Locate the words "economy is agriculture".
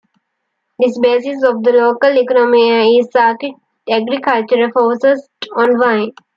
2.17-4.71